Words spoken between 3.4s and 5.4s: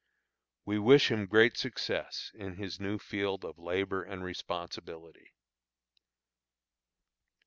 of labor and responsibility.